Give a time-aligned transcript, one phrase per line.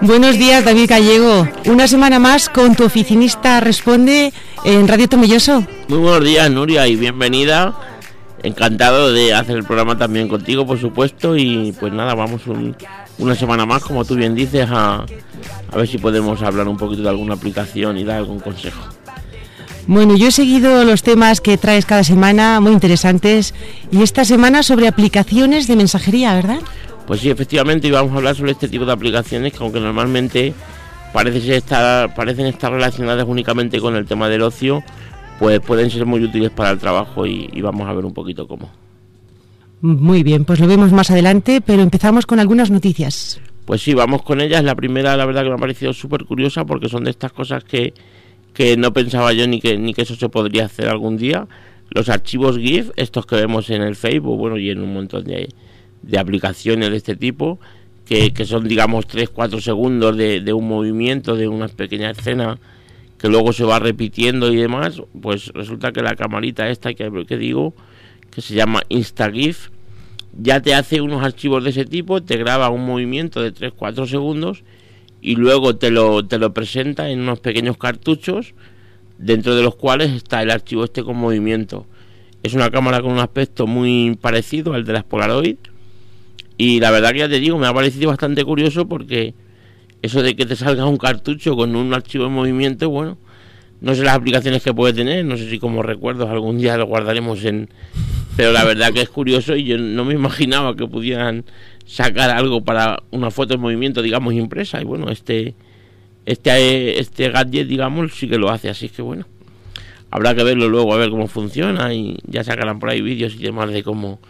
[0.00, 1.48] Buenos días, David Gallego.
[1.66, 4.32] Una semana más con tu oficinista Responde
[4.64, 5.64] en Radio Tomelloso.
[5.88, 7.74] Muy buenos días, Nuria, y bienvenida.
[8.42, 11.36] Encantado de hacer el programa también contigo, por supuesto.
[11.36, 12.42] Y pues nada, vamos
[13.18, 15.04] una semana más, como tú bien dices, a,
[15.70, 18.80] a ver si podemos hablar un poquito de alguna aplicación y dar algún consejo.
[19.88, 23.54] Bueno, yo he seguido los temas que traes cada semana, muy interesantes,
[23.90, 26.58] y esta semana sobre aplicaciones de mensajería, ¿verdad?
[27.06, 30.52] Pues sí, efectivamente, íbamos a hablar sobre este tipo de aplicaciones que aunque normalmente
[31.14, 34.84] parece estar, parecen estar relacionadas únicamente con el tema del ocio,
[35.38, 38.46] pues pueden ser muy útiles para el trabajo y, y vamos a ver un poquito
[38.46, 38.70] cómo.
[39.80, 43.40] Muy bien, pues lo vemos más adelante, pero empezamos con algunas noticias.
[43.64, 44.64] Pues sí, vamos con ellas.
[44.64, 47.64] La primera, la verdad que me ha parecido súper curiosa porque son de estas cosas
[47.64, 47.92] que,
[48.54, 51.46] que no pensaba yo ni que, ni que eso se podría hacer algún día.
[51.90, 55.48] Los archivos GIF, estos que vemos en el Facebook, bueno, y en un montón de,
[56.02, 57.60] de aplicaciones de este tipo,
[58.04, 62.58] que, son, digamos, 3-4 segundos de, de, un movimiento, de una pequeña escena
[63.18, 67.74] que luego se va repitiendo y demás, pues resulta que la camarita esta que, digo,
[68.30, 69.70] que se llama InstaGIF,
[70.40, 74.62] ya te hace unos archivos de ese tipo, te graba un movimiento de 3-4 segundos
[75.20, 78.54] y luego te lo, te lo presenta en unos pequeños cartuchos
[79.18, 81.86] dentro de los cuales está el archivo este con movimiento.
[82.44, 85.56] Es una cámara con un aspecto muy parecido al de las Polaroid
[86.56, 89.34] y la verdad que ya te digo, me ha parecido bastante curioso porque
[90.02, 93.18] eso de que te salga un cartucho con un archivo en movimiento, bueno,
[93.80, 96.86] no sé las aplicaciones que puede tener, no sé si como recuerdos algún día lo
[96.86, 97.68] guardaremos en...
[98.36, 101.44] Pero la verdad que es curioso y yo no me imaginaba que pudieran
[101.86, 104.80] sacar algo para una foto en movimiento, digamos, impresa.
[104.80, 105.54] Y bueno, este,
[106.24, 109.26] este, este gadget, digamos, sí que lo hace, así que bueno.
[110.10, 113.42] Habrá que verlo luego a ver cómo funciona y ya sacarán por ahí vídeos y
[113.42, 114.20] demás de cómo,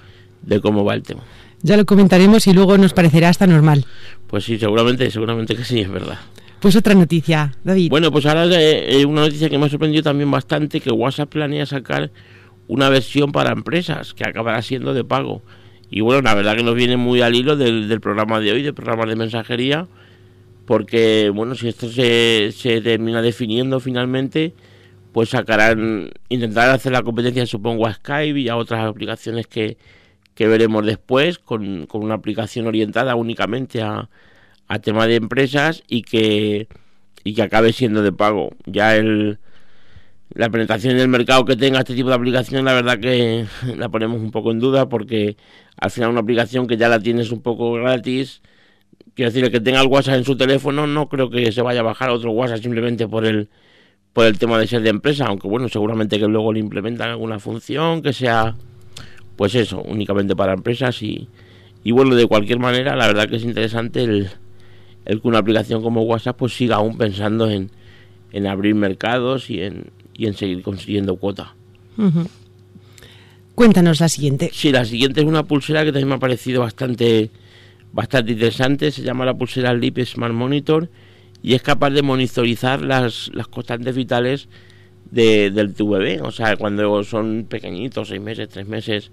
[0.42, 1.22] de cómo va el tema.
[1.62, 3.84] Ya lo comentaremos y luego nos parecerá hasta normal.
[4.26, 6.18] Pues sí, seguramente, seguramente que sí, es verdad.
[6.60, 7.90] Pues otra noticia, David.
[7.90, 11.66] Bueno, pues ahora eh, una noticia que me ha sorprendido también bastante, que WhatsApp planea
[11.66, 12.10] sacar
[12.66, 15.42] una versión para empresas que acabará siendo de pago.
[15.90, 18.74] Y bueno, la verdad que nos viene muy al hilo del, programa de hoy, del
[18.74, 19.86] programa de mensajería,
[20.66, 24.52] porque bueno, si esto se, se termina definiendo finalmente,
[25.12, 29.78] pues sacarán, intentar hacer la competencia supongo a Skype y a otras aplicaciones que,
[30.38, 34.08] que veremos después, con, con una aplicación orientada únicamente a,
[34.68, 36.68] a tema de empresas y que,
[37.24, 38.50] y que acabe siendo de pago.
[38.64, 39.40] Ya el,
[40.30, 43.88] la penetración en el mercado que tenga este tipo de aplicación, la verdad que la
[43.88, 45.36] ponemos un poco en duda porque
[45.76, 48.40] al final una aplicación que ya la tienes un poco gratis,
[49.16, 51.80] quiero decir, el que tenga el WhatsApp en su teléfono no creo que se vaya
[51.80, 53.48] a bajar otro WhatsApp simplemente por el
[54.12, 57.40] por el tema de ser de empresa, aunque bueno, seguramente que luego le implementan alguna
[57.40, 58.54] función que sea
[59.38, 61.28] pues eso, únicamente para empresas y,
[61.84, 64.28] y bueno, de cualquier manera, la verdad que es interesante el,
[65.04, 67.70] el que una aplicación como WhatsApp pues siga aún pensando en,
[68.32, 71.54] en abrir mercados y en, y en seguir consiguiendo cuota.
[73.54, 74.50] Cuéntanos la siguiente.
[74.52, 77.30] Sí, la siguiente es una pulsera que también me ha parecido bastante,
[77.92, 78.90] bastante interesante.
[78.90, 80.90] Se llama la pulsera Leap Smart Monitor
[81.44, 84.48] y es capaz de monitorizar las, las constantes vitales
[85.10, 89.10] de, del tu bebé, o sea, cuando son pequeñitos, seis meses, tres meses,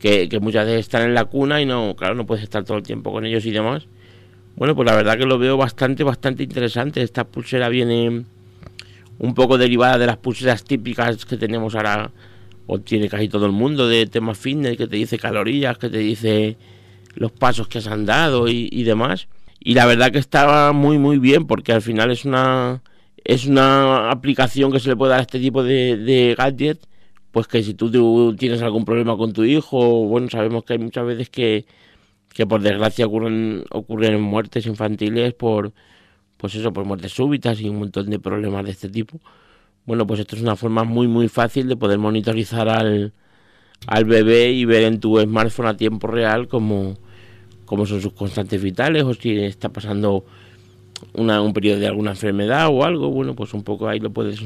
[0.00, 2.82] que, muchas veces están en la cuna y no, claro, no puedes estar todo el
[2.82, 3.86] tiempo con ellos y demás.
[4.56, 7.02] Bueno, pues la verdad que lo veo bastante, bastante interesante.
[7.02, 8.24] Esta pulsera viene
[9.18, 12.10] un poco derivada de las pulseras típicas que tenemos ahora,
[12.66, 15.98] o tiene casi todo el mundo, de tema fitness, que te dice calorías, que te
[15.98, 16.56] dice
[17.14, 19.28] los pasos que has andado y, y demás.
[19.60, 22.82] Y la verdad que estaba muy, muy bien, porque al final es una
[23.24, 26.80] es una aplicación que se le puede dar a este tipo de, de gadget,
[27.30, 31.06] pues que si tú, tienes algún problema con tu hijo, bueno, sabemos que hay muchas
[31.06, 31.66] veces que,
[32.34, 35.72] que por desgracia ocurren, ocurren muertes infantiles por,
[36.36, 39.20] pues eso, por muertes súbitas y un montón de problemas de este tipo.
[39.86, 43.12] Bueno, pues esto es una forma muy, muy fácil de poder monitorizar al,
[43.86, 46.98] al bebé y ver en tu smartphone a tiempo real cómo,
[47.64, 50.24] cómo son sus constantes vitales o si está pasando
[51.14, 54.40] una, un periodo de alguna enfermedad o algo, bueno, pues un poco ahí lo puedes...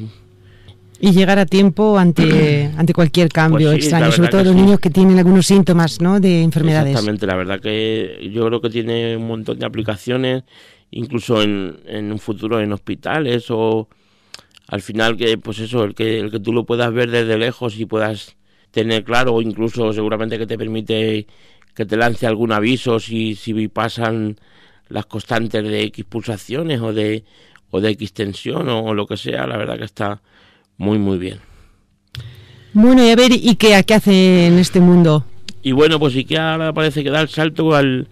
[0.99, 4.91] Y llegar a tiempo ante, ante cualquier cambio pues extraño, sobre todo los niños que
[4.91, 6.21] tienen algunos síntomas ¿no?
[6.21, 6.93] de enfermedades.
[6.93, 10.45] Exactamente, la verdad que yo creo que tiene un montón de aplicaciones,
[10.91, 13.89] incluso en, en un futuro en hospitales o
[14.69, 17.79] al final que pues eso, el que, el que tú lo puedas ver desde lejos
[17.79, 18.37] y puedas
[18.71, 21.27] tener claro o incluso seguramente que te permite
[21.75, 24.37] que te lance algún aviso si, si pasan
[24.89, 27.25] las constantes de X pulsaciones o de,
[27.71, 30.23] o de extensión o, lo que sea, la verdad que está
[30.77, 31.41] muy muy bien.
[32.73, 35.25] Bueno, y a ver, ¿y qué, qué hace en este mundo?
[35.63, 38.09] Y bueno, pues que ahora parece que da el salto al,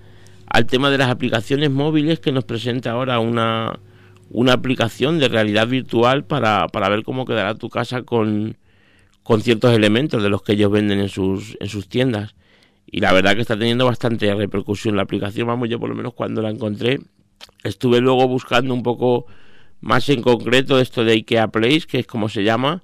[0.47, 3.79] al tema de las aplicaciones móviles que nos presenta ahora una,
[4.31, 8.57] una aplicación de realidad virtual para, para ver cómo quedará tu casa con,
[9.23, 12.35] con ciertos elementos de los que ellos venden en sus, en sus tiendas.
[12.87, 15.47] Y la verdad que está teniendo bastante repercusión la aplicación.
[15.47, 17.01] Vamos, yo por lo menos cuando la encontré,
[17.63, 19.27] estuve luego buscando un poco
[19.81, 22.83] más en concreto esto de IKEA Place, que es como se llama.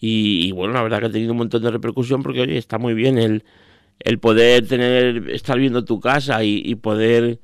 [0.00, 2.92] Y, bueno, la verdad que ha tenido un montón de repercusión porque oye, está muy
[2.92, 3.44] bien el,
[4.00, 7.40] el poder tener, estar viendo tu casa y, y poder,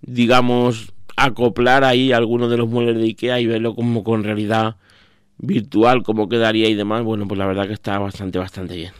[0.00, 4.76] digamos, acoplar ahí algunos de los muebles de IKEA y verlo como con realidad
[5.38, 8.92] virtual, cómo quedaría y demás, bueno, pues la verdad que está bastante, bastante bien.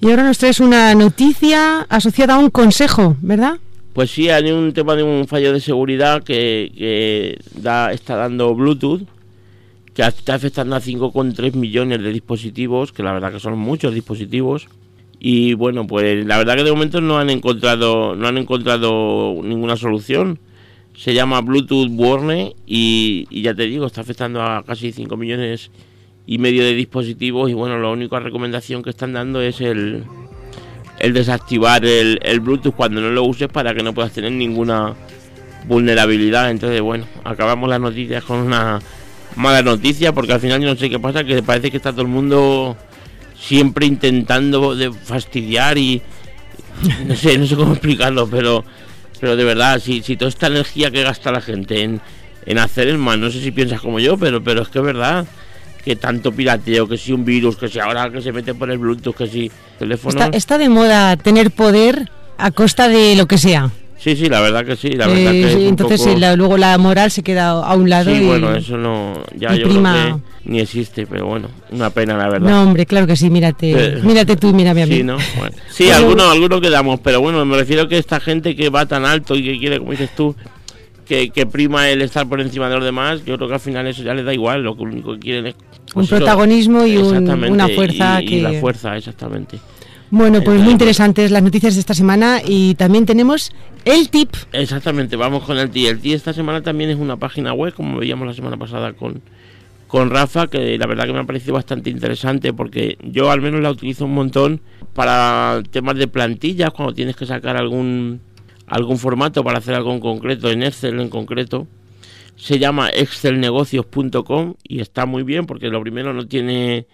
[0.00, 3.58] Y ahora nos traes una noticia asociada a un consejo, ¿verdad?
[3.92, 9.02] Pues sí, hay un tema de un fallo de seguridad que, está dando Bluetooth,
[9.92, 14.68] que está afectando a 5,3 millones de dispositivos, que la verdad que son muchos dispositivos.
[15.18, 19.76] Y bueno, pues la verdad que de momento no han encontrado, no han encontrado ninguna
[19.76, 20.38] solución
[21.00, 25.70] se llama Bluetooth Warner y, ya te digo, está afectando a casi 5 millones
[26.26, 30.04] y medio de dispositivos y bueno, la única recomendación que están dando es el,
[30.98, 34.94] el desactivar el, el, Bluetooth cuando no lo uses para que no puedas tener ninguna
[35.66, 36.50] vulnerabilidad.
[36.50, 38.80] Entonces, bueno, acabamos las noticias con una
[39.36, 42.02] mala noticia porque al final yo no sé qué pasa, que parece que está todo
[42.02, 42.76] el mundo
[43.38, 46.02] siempre intentando fastidiar y
[47.06, 48.64] no sé, no sé cómo explicarlo, pero
[49.20, 52.00] pero de verdad, si, si toda esta energía que gasta la gente en,
[52.46, 54.84] en hacer el mal, no sé si piensas como yo, pero, pero es que es
[54.84, 55.26] verdad
[55.84, 58.78] que tanto pirateo, que si un virus, que si ahora que se mete por el
[58.78, 60.30] Bluetooth, que si teléfono...
[60.32, 63.70] Está, de moda tener poder a costa de lo que sea.
[63.98, 64.90] Sí, sí, la verdad que sí.
[64.92, 68.10] La verdad que sí, entonces luego la moral se queda a un lado.
[68.10, 69.22] Sí, bueno, eso no.
[69.36, 72.48] Ya yo creo que ni existe, pero bueno, una pena, la verdad.
[72.50, 74.00] No, hombre, claro que sí, mírate.
[74.02, 74.96] mírate tú, mírame a mí.
[74.96, 75.18] Sí, ¿no?
[75.68, 79.04] Sí, algunos, algunos quedamos, pero bueno, me refiero a que esta gente que va tan
[79.04, 80.34] alto y que quiere, como dices tú,
[81.04, 83.86] que, que, prima el estar por encima de los demás, yo creo que al final
[83.86, 85.56] eso ya les da igual, lo único que quieren es...
[85.92, 88.36] Pues un protagonismo y una fuerza que...
[88.36, 89.58] Y la fuerza, exactamente.
[90.12, 93.52] Bueno, pues muy interesantes las noticias de esta semana y también tenemos
[93.84, 94.30] el tip.
[94.52, 95.86] Exactamente, vamos con el tip.
[95.86, 99.22] El tip esta semana también es una página web, como veíamos la semana pasada con,
[99.86, 103.60] con Rafa, que la verdad que me ha parecido bastante interesante porque yo al menos
[103.60, 104.60] la utilizo un montón
[104.94, 108.20] para temas de plantillas, cuando tienes que sacar algún,
[108.66, 111.68] algún formato para hacer algo en concreto, en Excel en concreto.
[112.40, 116.86] Se llama excelnegocios.com y está muy bien porque lo primero no tiene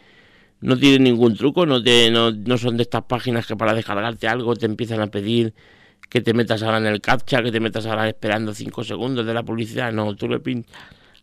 [0.61, 4.27] no tiene ningún truco, no, te, no, no, son de estas páginas que para descargarte
[4.27, 5.55] algo te empiezan a pedir
[6.09, 9.35] que te metas ahora en el captcha, que te metas ahora esperando 5 segundos de
[9.35, 9.93] la publicidad.
[9.93, 10.73] No, tú le pintas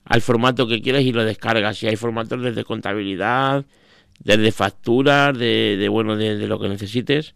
[0.05, 1.81] al formato que quieres y lo descargas.
[1.83, 3.65] Y hay formatos desde contabilidad,
[4.19, 7.33] desde facturas, de, de bueno, de, lo que necesites.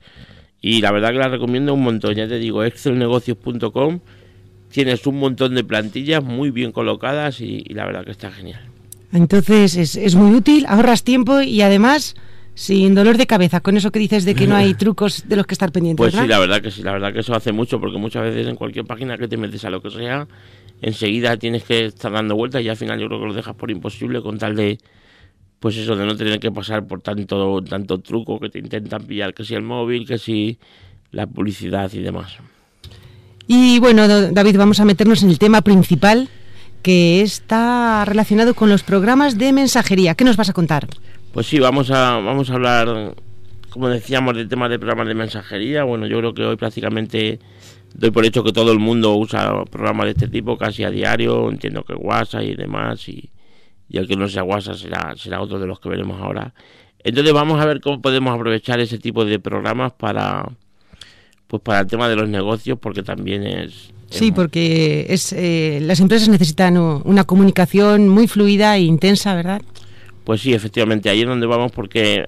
[0.61, 2.15] Y la verdad que la recomiendo un montón.
[2.15, 3.99] Ya te digo, excelnegocios.com.
[4.69, 8.61] Tienes un montón de plantillas muy bien colocadas y la verdad que está genial.
[9.13, 12.15] Entonces es, es muy útil, ahorras tiempo y además
[12.57, 15.45] sin dolor de cabeza, con eso que dices de que no hay trucos de los
[15.45, 16.03] que estar pendientes.
[16.03, 18.47] Pues sí, la verdad que sí, la verdad que eso hace mucho, porque muchas veces
[18.47, 20.27] en cualquier página que te metes a lo que sea,
[20.81, 23.69] enseguida tienes que estar dando vueltas y al final yo creo que lo dejas por
[23.69, 24.79] imposible con tal de,
[25.59, 29.35] pues eso, de no tener que pasar por tanto, tanto truco que te intentan pillar,
[29.35, 30.57] que si el móvil, que si
[31.11, 32.39] la publicidad y demás.
[33.47, 36.29] Y bueno, David, vamos a meternos en el tema principal
[36.81, 40.15] que está relacionado con los programas de mensajería.
[40.15, 40.87] ¿Qué nos vas a contar?
[41.31, 43.15] Pues sí, vamos a, vamos a hablar,
[43.69, 45.85] como decíamos, del tema de programas de mensajería.
[45.85, 47.39] Bueno, yo creo que hoy prácticamente
[47.93, 51.49] doy por hecho que todo el mundo usa programas de este tipo casi a diario.
[51.49, 53.29] Entiendo que WhatsApp y demás, y,
[53.87, 56.53] y el que no sea WhatsApp será, será otro de los que veremos ahora.
[57.01, 60.49] Entonces vamos a ver cómo podemos aprovechar ese tipo de programas para
[61.47, 65.99] pues para el tema de los negocios porque también es Sí, porque es, eh, las
[65.99, 69.61] empresas necesitan una comunicación muy fluida e intensa, ¿verdad?
[70.23, 72.25] Pues sí, efectivamente, ahí es donde vamos porque,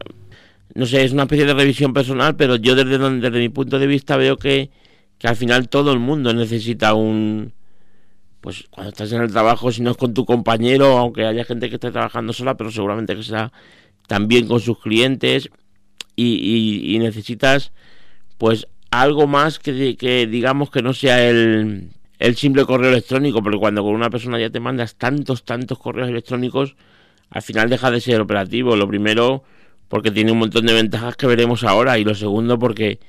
[0.74, 3.88] no sé, es una especie de revisión personal, pero yo desde, desde mi punto de
[3.88, 4.70] vista veo que,
[5.18, 7.54] que al final todo el mundo necesita un...
[8.42, 11.70] Pues cuando estás en el trabajo, si no es con tu compañero, aunque haya gente
[11.70, 13.52] que esté trabajando sola, pero seguramente que sea
[14.08, 15.50] también con sus clientes
[16.16, 17.74] y, y necesitas
[18.38, 21.92] pues algo más que, que digamos que no sea el,
[22.36, 26.76] simple correo electrónico, porque cuando con una persona ya te mandas tantos, tantos correos electrónicos,
[27.30, 28.76] al final deja de ser operativo.
[28.76, 29.44] Lo primero,
[29.88, 33.00] porque tiene un montón de ventajas que veremos ahora, y lo segundo, porque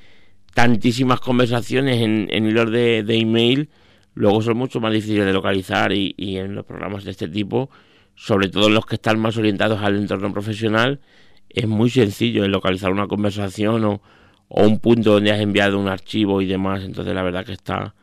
[0.55, 3.71] tantísimas conversaciones en, en hilos de, email
[4.15, 7.71] luego son mucho más difíciles de localizar y, y en los programas de este tipo,
[8.17, 11.01] sobre todo los que están más orientados al entorno profesional,
[11.49, 14.03] es muy sencillo el localizar una conversación o,
[14.51, 17.95] o un punto donde has enviado un archivo y demás, entonces la verdad que está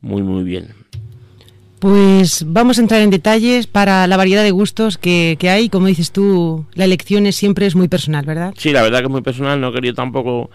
[0.00, 0.74] muy muy bien.
[1.78, 5.70] Pues vamos a entrar en detalles para la variedad de gustos que, que, hay.
[5.70, 8.52] Como dices tú, la elección es, siempre es muy personal, ¿verdad?
[8.56, 9.58] Sí, la verdad que es muy personal.
[9.58, 10.50] No he querido tampoco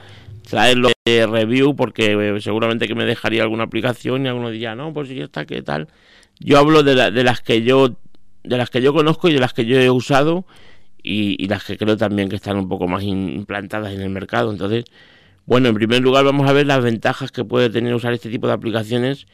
[0.47, 4.93] traerlo de review porque eh, seguramente que me dejaría alguna aplicación y alguno diría, no,
[4.93, 5.87] pues si está, ¿qué tal?
[6.39, 7.95] Yo hablo de, la, de las que yo
[8.43, 10.45] de las que yo conozco y de las que yo he usado
[11.01, 14.51] y, y las que creo también que están un poco más implantadas en el mercado.
[14.51, 14.85] Entonces,
[15.45, 18.47] bueno, en primer lugar vamos a ver las ventajas que puede tener usar este tipo
[18.47, 19.27] de aplicaciones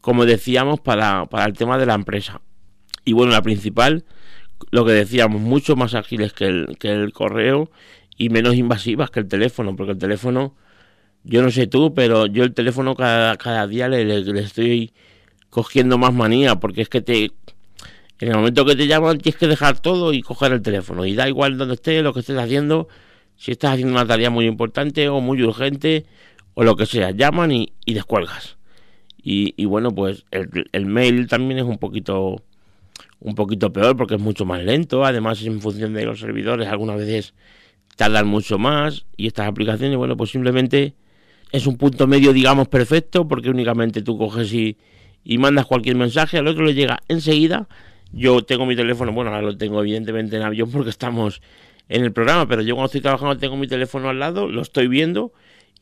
[0.00, 2.40] como decíamos, para, para el tema de la empresa.
[3.04, 4.04] Y bueno, la principal,
[4.70, 7.70] lo que decíamos, mucho más ágiles que el, que el correo
[8.16, 10.54] y menos invasivas que el teléfono, porque el teléfono,
[11.24, 14.92] yo no sé tú, pero yo el teléfono cada, cada día le, le, le estoy
[15.50, 17.32] cogiendo más manía, porque es que te...
[18.20, 21.06] En el momento que te llaman tienes que dejar todo y coger el teléfono.
[21.06, 22.86] Y da igual donde estés, lo que estés haciendo,
[23.40, 26.04] si estás haciendo una tarea muy importante o muy urgente
[26.52, 28.58] o lo que sea, llaman y, descuelgas.
[29.22, 32.42] Y, bueno, pues el, el, mail también es un poquito
[33.20, 35.06] un poquito peor porque es mucho más lento.
[35.06, 37.32] Además, en función de los servidores, algunas veces
[37.96, 39.06] tardan mucho más.
[39.16, 40.92] Y estas aplicaciones, bueno, pues simplemente
[41.50, 44.76] es un punto medio, digamos, perfecto porque únicamente tú coges y,
[45.24, 47.68] y mandas cualquier mensaje, al otro le llega enseguida.
[48.12, 51.40] Yo tengo mi teléfono, bueno, ahora lo tengo evidentemente en avión porque estamos
[51.90, 54.86] en el programa, pero yo cuando estoy trabajando tengo mi teléfono al lado, lo estoy
[54.86, 55.32] viendo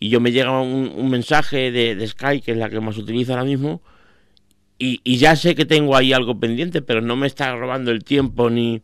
[0.01, 3.33] y yo me llega un, mensaje de, de, Skype, que es la que más utilizo
[3.33, 3.83] ahora mismo,
[4.79, 8.05] y, y, ya sé que tengo ahí algo pendiente, pero no me está robando el
[8.05, 8.81] tiempo ni...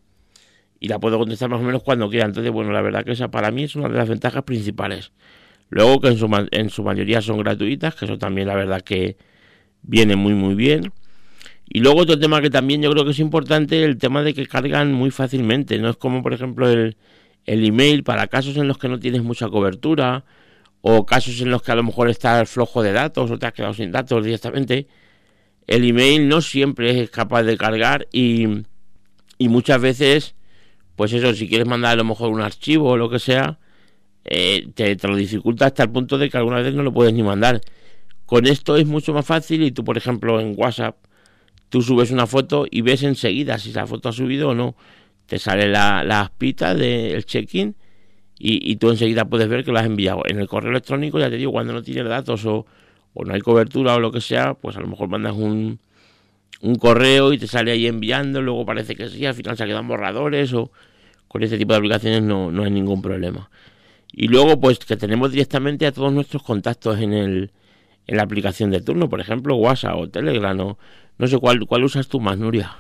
[0.81, 2.27] y la puedo contestar más o menos cuando quiera.
[2.27, 5.13] Entonces, bueno, la verdad que esa para mí es una de las ventajas principales.
[5.71, 9.17] Luego que en su, en su mayoría son gratuitas, que eso también la verdad que
[9.83, 10.93] viene muy muy bien.
[11.67, 14.47] Y luego otro tema que también yo creo que es importante, el tema de que
[14.47, 15.79] cargan muy fácilmente.
[15.79, 16.97] No es como, por ejemplo, el,
[17.47, 20.25] el email para casos en los que no tienes mucha cobertura
[20.83, 23.53] o casos en los que a lo mejor está flojo de datos o te has
[23.55, 24.87] quedado sin datos directamente,
[25.67, 28.47] el email no siempre es capaz de cargar y,
[29.39, 30.35] y muchas veces,
[30.95, 33.59] pues eso, si quieres mandar a lo mejor un archivo o lo que sea,
[34.25, 37.15] eh, te, te, lo dificulta hasta el punto de que algunas veces no lo puedes
[37.15, 37.61] ni mandar.
[38.27, 40.97] Con esto es mucho más fácil y tú, por ejemplo, en WhatsApp,
[41.75, 44.77] tú subes una foto y ves enseguida si la foto ha subido o no.
[45.27, 47.75] Te sale la, la aspita del check-in
[48.39, 50.23] y, tú enseguida puedes ver que lo has enviado.
[50.25, 52.65] En el correo electrónico, ya te digo, cuando no tienes datos o,
[53.13, 55.81] o no hay cobertura o lo que sea, pues a lo mejor mandas un,
[56.61, 59.89] un correo y te sale ahí enviando, luego parece que sí, al final se quedan
[59.89, 60.71] borradores o
[61.27, 63.51] con este tipo de aplicaciones no, no hay ningún problema.
[64.13, 67.51] Y luego, pues que tenemos directamente a todos nuestros contactos en, el,
[68.07, 70.79] en la aplicación de turno, por ejemplo, WhatsApp o Telegram, o,
[71.19, 72.77] no sé cuál, cuál usas tú más, Nuria.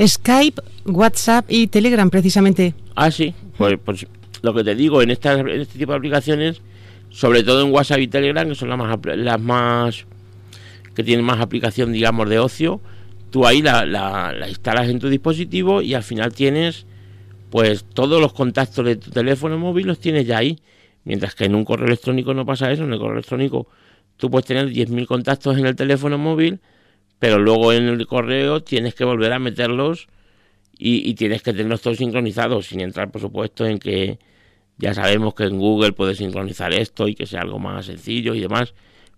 [0.00, 2.74] Skype, WhatsApp y Telegram, precisamente.
[2.96, 3.34] Ah, sí.
[3.56, 4.06] Pues, pues
[4.42, 6.60] lo que te digo, en, esta, en este tipo de aplicaciones,
[7.10, 10.06] sobre todo en WhatsApp y Telegram, que son las más, las más
[10.94, 12.80] que tienen más aplicación, digamos, de ocio,
[13.30, 16.86] tú ahí la, la, la, instalas en tu dispositivo y al final tienes,
[17.50, 20.58] pues, todos los contactos de tu teléfono móvil los tienes ya ahí.
[21.04, 23.68] Mientras que en un correo electrónico no pasa eso, en el correo electrónico
[24.16, 26.60] tú puedes tener 10.000 contactos en el teléfono móvil,
[27.18, 30.08] pero luego en el correo tienes que volver a meterlos
[30.78, 34.18] y, y, tienes que tenerlos todos sincronizados, sin entrar, por supuesto, en que
[34.76, 38.40] ya sabemos que en Google puedes sincronizar esto y que sea algo más sencillo y
[38.40, 38.74] demás.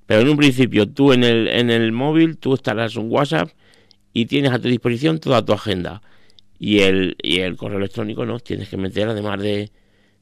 [0.07, 3.51] Pero en un principio, tú en el, en el móvil, tú estarás un WhatsApp
[4.13, 6.03] y tienes a tu disposición toda tu agenda.
[6.59, 9.71] Y el, y el correo electrónico no, tienes que meter, además de,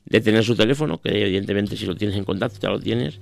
[0.06, 3.18] de tener su teléfono, que evidentemente si lo tienes en contacto ya lo tienes,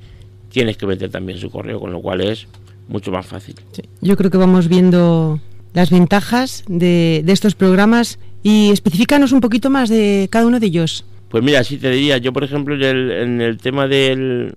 [0.49, 2.47] tienes que meter también su correo, con lo cual es
[2.89, 3.55] mucho más fácil.
[3.73, 5.41] Sí, yo creo que vamos viendo
[5.73, 10.67] las ventajas de, de estos programas y especificanos un poquito más de cada uno de
[10.67, 11.05] ellos.
[11.29, 14.53] Pues mira, sí te diría, yo por ejemplo en el, en el tema de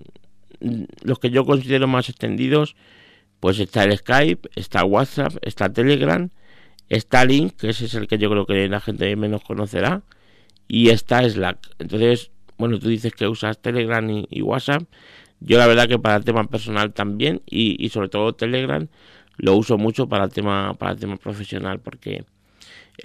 [1.02, 2.76] los que yo considero más extendidos,
[3.40, 6.28] pues está el Skype, está WhatsApp, está Telegram,
[6.88, 10.02] está Link, que ese es el que yo creo que la gente menos conocerá,
[10.68, 11.58] y está Slack.
[11.78, 14.84] Entonces, bueno, tú dices que usas Telegram y, WhatsApp,
[15.40, 18.88] yo la verdad que para el tema personal también, y, y sobre todo Telegram,
[19.36, 22.24] lo uso mucho para el tema, para el tema profesional, porque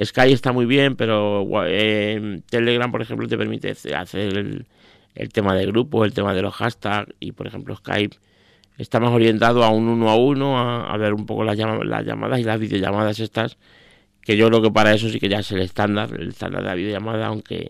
[0.01, 4.37] Sky está muy bien, pero eh, Telegram, por ejemplo, te permite hacer
[5.15, 8.15] el, tema de grupo, el tema de los hashtags y, por ejemplo, Skype
[8.77, 12.05] está más orientado a un uno a uno, a, ver un poco las, llam las,
[12.05, 13.57] llamadas y las videollamadas estas,
[14.21, 16.67] que yo creo que para eso sí que ya es el estándar, el estándar de
[16.69, 17.69] la videollamada, aunque,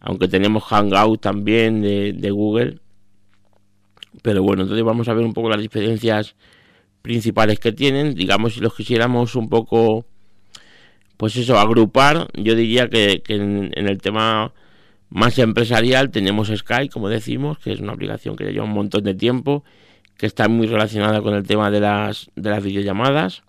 [0.00, 2.80] aunque tenemos Hangout también de, de Google.
[4.22, 6.34] Pero bueno, entonces vamos a ver un poco las diferencias
[7.02, 8.14] principales que tienen.
[8.14, 10.06] Digamos, si los quisiéramos un poco,
[11.16, 14.52] pues eso, agrupar, yo diría que, en, el tema
[15.08, 19.04] más empresarial tenemos Skype, como decimos, que es una aplicación que ya lleva un montón
[19.04, 19.62] de tiempo,
[20.16, 23.44] que está muy relacionada con el tema de las, de las videollamadas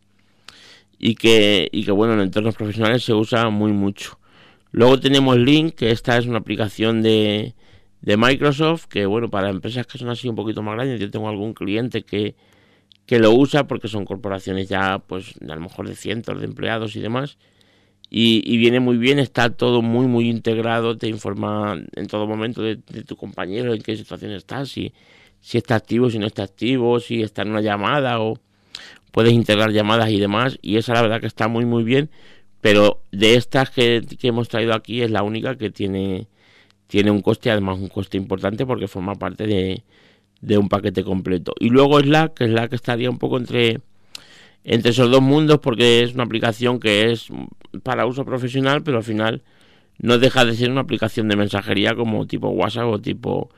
[1.00, 4.20] y que, y que, bueno, en entornos profesionales se usa muy mucho.
[4.72, 7.56] Luego tenemos Link, que esta es una aplicación de,
[8.02, 11.30] de Microsoft, que bueno, para empresas que son así un poquito más grandes, yo tengo
[11.30, 12.36] algún cliente que,
[13.06, 16.96] que lo usa porque son corporaciones ya, pues a lo mejor de cientos de empleados
[16.96, 17.38] y demás.
[18.10, 22.78] Y, viene muy bien, está todo muy, muy integrado, te informa en todo momento de,
[22.78, 24.94] tu compañero, en qué situación está, si,
[25.42, 28.40] si está activo, si no está activo, si está en una llamada o
[29.18, 30.60] puedes integrar llamadas y demás.
[30.62, 32.12] Y esa la verdad que está muy, muy bien.
[32.62, 36.28] Pero de estas que, que hemos traído aquí es la única que tiene
[36.86, 39.84] tiene un coste, además un coste importante porque forma parte de,
[40.42, 41.54] de un paquete completo.
[41.60, 43.80] Y luego Slack, que Slack estaría un poco entre,
[44.64, 47.30] entre esos dos mundos porque es una aplicación que es
[47.82, 49.42] para uso profesional, pero al final
[49.98, 53.50] no deja de ser una aplicación de mensajería como tipo WhatsApp o tipo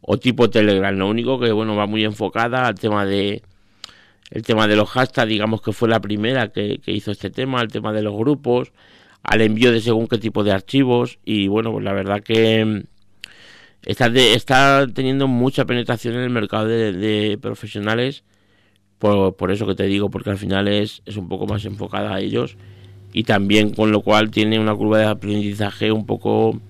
[0.00, 0.94] o tipo Telegram.
[0.94, 3.42] Lo único que bueno va muy enfocada al tema de
[4.30, 7.60] el tema de los hashtags, digamos que fue la primera que, que hizo este tema,
[7.62, 8.72] el tema de los grupos,
[9.22, 12.80] al envío de según qué tipo de archivos y bueno, pues la verdad que mm,
[13.82, 18.24] está, está teniendo mucha penetración en el mercado de, profesionales
[18.98, 22.14] por, por, eso que te digo, porque al final es, es un poco más enfocada
[22.14, 22.56] a ellos
[23.12, 26.60] y también con lo cual tiene una curva de aprendizaje un poco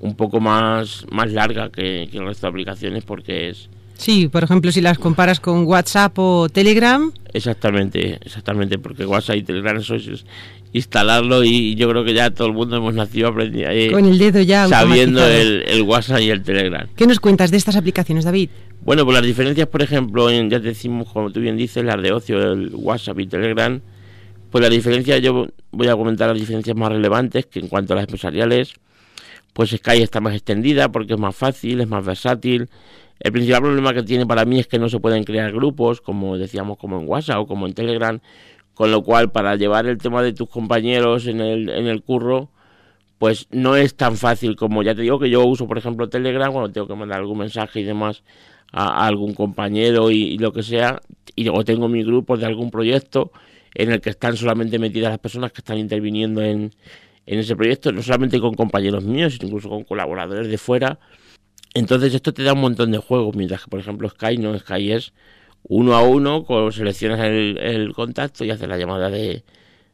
[0.00, 3.70] un poco más, más larga que, que el resto de aplicaciones porque es,
[4.02, 7.12] Sí, por ejemplo, si las comparas con WhatsApp o Telegram.
[7.32, 10.24] Exactamente, exactamente, porque WhatsApp y Telegram eso es
[10.72, 14.18] instalarlo y yo creo que ya todo el mundo hemos nacido aprendiendo eh, con el
[14.18, 16.88] dedo ya sabiendo el, WhatsApp y el Telegram.
[16.96, 18.50] ¿Qué nos cuentas de estas aplicaciones, David?
[18.80, 22.10] Bueno, pues las diferencias, por ejemplo, en, ya decimos, como tú bien dices, las de
[22.10, 23.80] ocio, el WhatsApp y Telegram,
[24.50, 27.96] pues la diferencia, yo voy a comentar las diferencias más relevantes, que en cuanto a
[27.96, 28.74] las empresariales,
[29.52, 32.68] pues Skype está más extendida porque es más fácil, es más versátil.
[33.22, 36.36] El principal problema que tiene para mí es que no se pueden crear grupos, como
[36.36, 38.18] decíamos, como en WhatsApp o como en Telegram,
[38.74, 42.50] con lo cual, para llevar el tema de tus compañeros en el, en el curro,
[43.18, 46.50] pues no es tan fácil como ya te digo que yo uso, por ejemplo, Telegram
[46.50, 48.24] cuando tengo que mandar algún mensaje y demás
[48.72, 51.00] a, algún compañero y, lo que sea,
[51.36, 53.30] y luego tengo mi grupo de algún proyecto
[53.74, 56.74] en el que están solamente metidas las personas que están interviniendo en,
[57.24, 60.98] en ese proyecto, no solamente con compañeros míos, sino incluso con colaboradores de fuera.
[61.74, 64.92] Entonces esto te da un montón de juegos, mientras que por ejemplo Sky no, Sky
[64.92, 65.12] es
[65.64, 69.44] uno a uno, seleccionas el, contacto y haces la llamada de,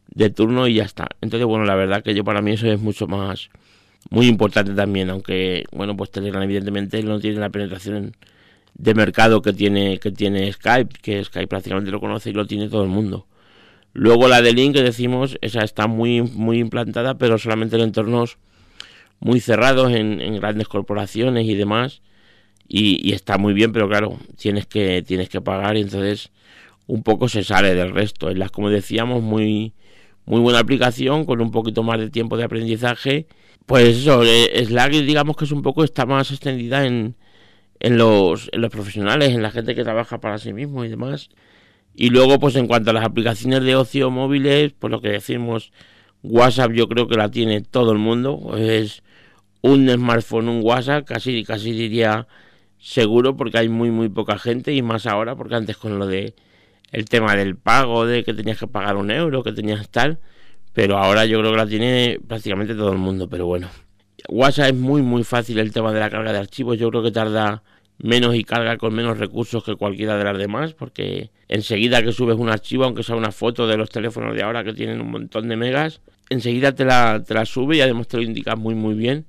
[0.08, 1.08] de, turno y ya está.
[1.20, 3.50] Entonces, bueno, la verdad que yo para mí eso es mucho más,
[4.10, 8.16] muy importante también, aunque, bueno, pues Telegram evidentemente no tiene la penetración
[8.74, 12.68] de mercado que tiene, que tiene Skype, que Skype prácticamente lo conoce y lo tiene
[12.68, 13.26] todo el mundo.
[13.92, 18.38] Luego la de Link que decimos, esa está muy, muy implantada, pero solamente en entornos
[19.20, 22.02] muy cerrados, en, en grandes corporaciones y demás
[22.68, 26.30] y, está muy bien, pero claro, tienes que, tienes que pagar y entonces
[26.86, 28.30] un poco se sale del resto.
[28.30, 29.72] Es las, como decíamos, muy,
[30.26, 33.26] muy buena aplicación con un poquito más de tiempo de aprendizaje.
[33.66, 37.16] Pues eso, eh, Slack digamos que es un poco, está más extendida en,
[37.80, 41.30] en, los, en los profesionales, en la gente que trabaja para sí mismo y demás.
[41.94, 45.72] Y luego, pues en cuanto a las aplicaciones de ocio móviles, pues lo que decimos,
[46.22, 48.56] WhatsApp yo creo que la tiene todo el mundo.
[48.58, 49.02] Es
[49.60, 52.26] un smartphone, un WhatsApp, casi, casi diría
[52.78, 56.34] seguro porque hay muy muy poca gente y más ahora porque antes con lo de
[56.92, 60.18] el tema del pago de que tenías que pagar un euro que tenías tal
[60.72, 63.68] pero ahora yo creo que la tiene prácticamente todo el mundo pero bueno.
[64.28, 67.10] WhatsApp es muy muy fácil el tema de la carga de archivos yo creo que
[67.10, 67.62] tarda
[67.98, 72.36] menos y carga con menos recursos que cualquiera de las demás porque enseguida que subes
[72.36, 75.48] un archivo aunque sea una foto de los teléfonos de ahora que tienen un montón
[75.48, 78.94] de megas enseguida te la, te la sube y además te lo indica muy muy
[78.94, 79.26] bien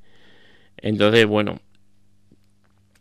[0.81, 1.59] entonces bueno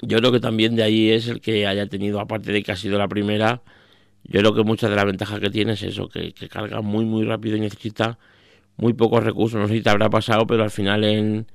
[0.02, 2.76] yo creo que también de ahí es el que haya tenido, aparte de que ha
[2.76, 3.62] sido la primera,
[4.24, 7.24] yo creo que muchas de las ventajas que tiene es eso, que, carga muy, muy
[7.24, 8.18] rápido y necesita
[8.76, 9.60] muy pocos recursos.
[9.60, 11.46] No sé si te habrá pasado, pero al final en...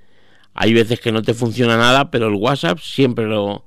[0.54, 3.64] hay veces que no te funciona nada, pero el WhatsApp siempre lo...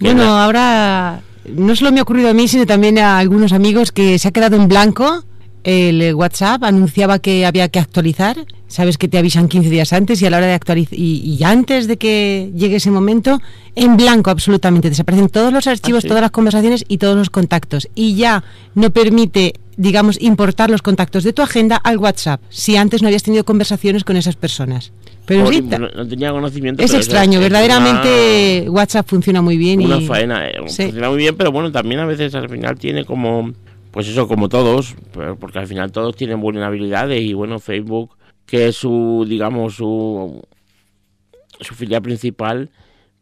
[0.00, 4.18] Bueno, ahora no solo me ha ocurrido a mí, sino también a algunos amigos que
[4.18, 5.24] se ha quedado en blanco
[5.64, 8.36] el WhatsApp anunciaba que había que actualizar.
[8.72, 11.86] Sabes que te avisan 15 días antes y a la hora de actualizar, y, antes
[11.86, 13.38] de que llegue ese momento,
[13.74, 14.88] en blanco absolutamente.
[14.88, 17.86] Desaparecen todos los archivos, ah, todas las conversaciones y todos los contactos.
[17.94, 18.42] Y ya
[18.74, 23.22] no permite, digamos, importar los contactos de tu agenda al WhatsApp, si antes no habías
[23.22, 24.90] tenido conversaciones con esas personas.
[25.26, 26.82] Pero sí, no, tenía conocimiento.
[26.82, 29.82] Es extraño, verdaderamente WhatsApp funciona muy bien.
[29.82, 33.52] Una faena, eh, funciona muy bien, pero bueno, también a veces al final tiene como
[33.92, 34.96] pues eso como todos,
[35.38, 40.42] porque al final todos tienen vulnerabilidades y bueno, Facebook, que su, digamos, su,
[41.60, 42.70] su filial principal,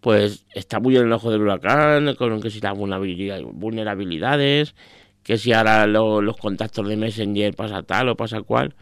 [0.00, 4.74] pues está muy en el ojo del huracán, con que si las vulnerabilidades,
[5.22, 8.74] que si ahora los contactos de Messenger pasa tal o pasa cual.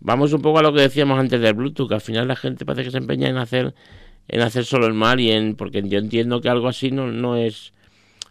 [0.00, 2.66] Vamos un poco a lo que decíamos antes del Bluetooth, que al final la gente
[2.66, 3.74] parece que se empeña en hacer
[4.28, 7.36] en hacer solo el mal y en porque yo entiendo que algo así no, no
[7.36, 7.72] es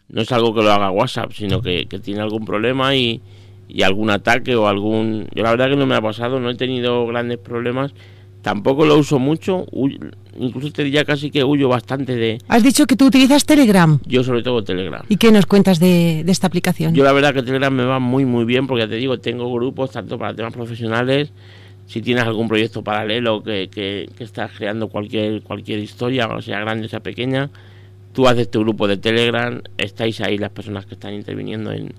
[0.09, 3.21] no es algo que lo haga WhatsApp, sino que, tiene algún problema y,
[3.67, 5.27] y algún ataque o algún...
[5.33, 7.93] Yo la verdad que no me ha pasado, no he tenido grandes problemas
[8.45, 9.65] Tampoco lo uso mucho,
[10.37, 12.37] incluso te diría casi que huyo bastante de...
[12.47, 13.99] Has dicho que tú utilizas Telegram.
[14.05, 15.01] Yo sobre todo Telegram.
[15.09, 16.93] ¿Y qué nos cuentas de, esta aplicación?
[16.93, 19.51] Yo la verdad que Telegram me va muy muy bien porque ya te digo, tengo
[19.51, 21.33] grupos tanto para temas profesionales,
[21.87, 26.85] si tienes algún proyecto paralelo que, que, estás creando cualquier, cualquier historia, o sea grande
[26.85, 27.49] o sea pequeña,
[28.13, 31.95] tú haces tu grupo de Telegram, estáis ahí las personas que están interviniendo en,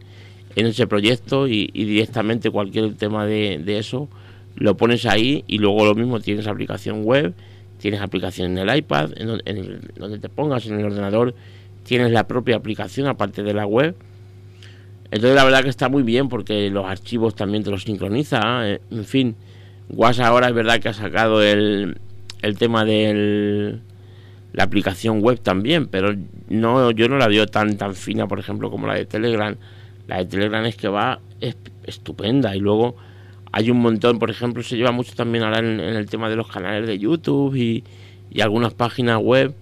[0.64, 4.08] ese proyecto y, directamente cualquier tema de, de eso
[4.56, 7.34] lo pones ahí y luego lo mismo tienes aplicación web,
[7.78, 9.26] tienes aplicación en el iPad, en
[9.96, 11.34] donde, te pongas en el ordenador,
[11.84, 13.94] tienes la propia aplicación aparte de la web.
[15.10, 18.68] Entonces la verdad que está muy bien porque los archivos también te los sincroniza.
[18.68, 19.36] Eh, en fin,
[19.90, 21.98] WhatsApp ahora es verdad que ha sacado el,
[22.42, 23.78] el tema de
[24.52, 26.16] la aplicación web también, pero
[26.48, 29.54] no yo no la veo tan tan fina, por ejemplo, como la de Telegram.
[30.06, 31.20] La de Telegram es que va
[31.84, 32.96] estupenda y luego
[33.52, 36.48] hay un montón, por ejemplo, se lleva mucho también ahora en, el tema de los
[36.48, 37.84] canales de YouTube y,
[38.40, 39.54] algunas páginas web.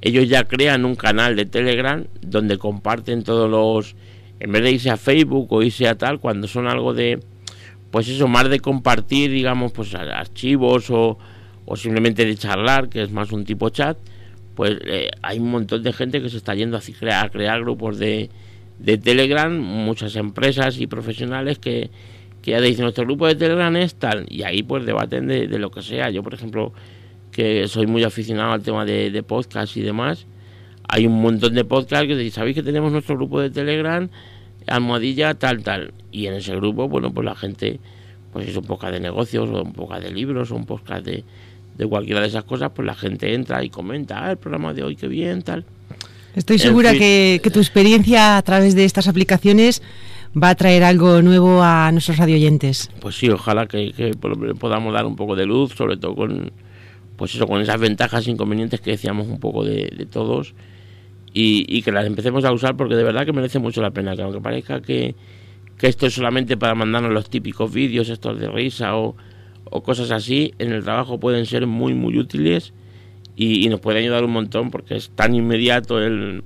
[0.00, 3.94] Ellos ya crean un canal de Telegram donde comparten todos los,
[4.40, 7.20] en vez de irse a Facebook o irse a tal, cuando son algo de,
[7.90, 11.18] pues eso, más de compartir, digamos, pues archivos o,
[11.66, 13.98] o simplemente de charlar, que es más un tipo chat,
[14.54, 18.30] pues eh, hay un montón de gente que se está yendo a crear grupos de,
[18.78, 21.90] de Telegram, muchas empresas y profesionales que
[22.46, 25.72] que ya dicen nuestro grupo de Telegram es tal, y ahí pues debaten de, lo
[25.72, 26.10] que sea.
[26.10, 26.72] Yo, por ejemplo,
[27.32, 30.28] que soy muy aficionado al tema de, de podcast y demás,
[30.88, 34.08] hay un montón de podcasts que dicen, ¿sabéis que tenemos nuestro grupo de Telegram?
[34.68, 35.92] Almohadilla, tal, tal.
[36.12, 37.80] Y en ese grupo, bueno, pues la gente,
[38.32, 41.24] pues es un podcast de negocios, o un podcast de libros, o un podcast de,
[41.76, 44.84] de cualquiera de esas cosas, pues la gente entra y comenta, ah, el programa de
[44.84, 45.64] hoy, qué bien, tal.
[46.36, 49.82] Estoy segura que, que tu experiencia a través de estas aplicaciones
[50.40, 52.90] va a traer algo nuevo a nuestros radioyentes.
[53.00, 54.12] Pues sí, ojalá que,
[54.58, 56.52] podamos dar un poco de luz, sobre todo con,
[57.16, 60.54] pues eso, con esas ventajas e inconvenientes que decíamos un poco de, todos
[61.32, 64.22] y, que las empecemos a usar porque de verdad que merece mucho la pena, que
[64.22, 65.14] aunque parezca que,
[65.80, 69.16] esto es solamente para mandarnos los típicos vídeos, estos de risa o,
[69.82, 72.72] cosas así, en el trabajo pueden ser muy, muy útiles
[73.36, 76.42] y, y nos puede ayudar un montón porque es tan inmediato el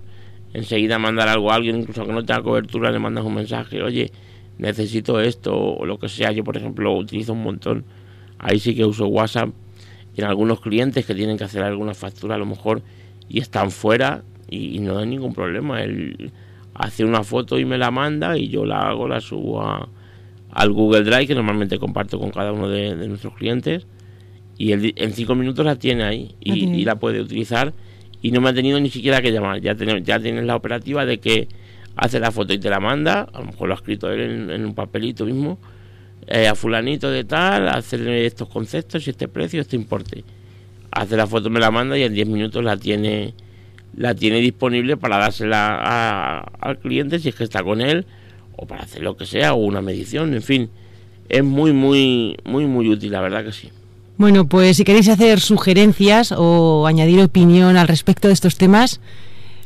[0.53, 4.11] enseguida mandar algo a alguien, incluso que no tenga cobertura, le mandas un mensaje, oye,
[4.59, 6.33] necesito esto o lo que sea.
[6.33, 7.85] Yo, por ejemplo, utilizo un montón,
[8.38, 9.50] ahí sí que uso WhatsApp
[10.16, 12.83] en algunos clientes que tienen que hacer alguna factura a lo mejor
[13.29, 15.83] y están fuera y, no hay ningún problema.
[15.83, 16.33] Él
[16.74, 19.62] hace una foto y me la manda y yo la hago, la subo
[20.50, 23.87] al Google Drive que normalmente comparto con cada uno de, nuestros clientes
[24.61, 27.73] y él en cinco minutos la tiene ahí y la puede utilizar
[28.20, 29.62] y no me ha tenido ni siquiera que llamar.
[29.62, 31.49] Ya, ya tienes la operativa de que
[31.96, 34.66] hace la foto y te la manda, a lo mejor lo ha escrito él en,
[34.66, 35.59] un papelito mismo,
[36.27, 40.25] eh, a fulanito de tal, hacer estos conceptos y este precio, este importe.
[40.90, 43.33] Hace la foto, me la manda y en 10 minutos la tiene
[43.96, 48.05] la tiene disponible para dársela al cliente si es que está con él
[48.57, 50.68] o para hacer lo que sea o una medición, en fin.
[51.31, 53.70] Es muy, muy, muy, muy útil, la verdad que sí.
[54.21, 59.01] Bueno, pues si queréis hacer sugerencias o añadir opinión al respecto de estos temas,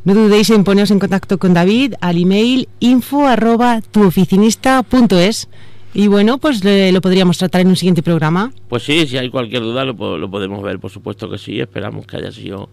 [0.05, 5.49] no dudéis en poneros en contacto con David al email info arroba tuoficinista.es
[5.93, 8.53] y bueno, pues lo podríamos tratar en un siguiente programa.
[8.69, 12.19] Pues sí, si hay cualquier duda lo, podemos ver, por supuesto que sí, esperamos que
[12.19, 12.69] haya sido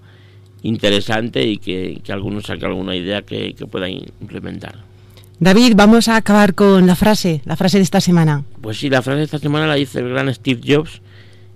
[0.62, 4.76] interesante y que, que alguno saque alguna idea que, que pueda implementar.
[5.40, 8.44] David, vamos a acabar con la frase, la frase de esta semana.
[8.62, 11.02] Pues sí, la frase de esta semana la dice el gran Steve Jobs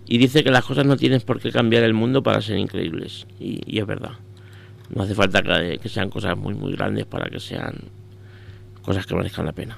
[0.08, 3.26] y dice que las cosas no tienes por qué cambiar el mundo para ser increíbles.
[3.40, 4.12] Y, es verdad.
[4.94, 7.76] No hace falta que, que, sean cosas muy, muy grandes para que sean
[8.84, 9.78] cosas que merezcan la pena.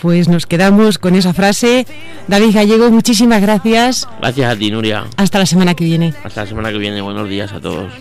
[0.00, 1.86] Pues nos quedamos con esa frase.
[2.28, 4.08] David Gallego, muchísimas gracias.
[4.20, 5.04] Gracias a ti, Nuria.
[5.16, 6.14] Hasta la semana que viene.
[6.22, 7.00] Hasta la semana que viene.
[7.00, 7.92] Buenos días a todos.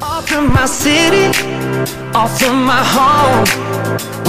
[0.00, 1.30] Off from my city,
[2.14, 4.19] off from my home.